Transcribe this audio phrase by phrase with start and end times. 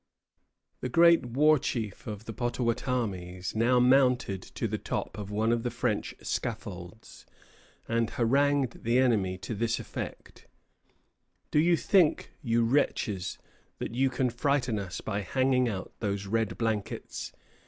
[0.79, 5.61] The great war chief of the Pottawattamies now mounted to the top of one of
[5.61, 7.27] the French scaffolds,
[7.87, 10.47] and harangued the enemy to this effect:
[11.51, 13.37] "Do you think, you wretches,
[13.77, 17.31] that you can frighten us by hanging out those red blankets?